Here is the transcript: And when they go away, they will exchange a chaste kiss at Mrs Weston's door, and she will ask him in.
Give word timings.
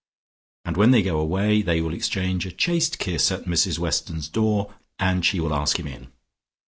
And 0.65 0.77
when 0.77 0.89
they 0.89 1.03
go 1.03 1.19
away, 1.19 1.61
they 1.61 1.79
will 1.79 1.93
exchange 1.93 2.47
a 2.47 2.51
chaste 2.51 2.97
kiss 2.97 3.31
at 3.31 3.45
Mrs 3.45 3.77
Weston's 3.77 4.29
door, 4.29 4.73
and 4.97 5.23
she 5.23 5.39
will 5.39 5.53
ask 5.53 5.77
him 5.79 5.85
in. 5.85 6.07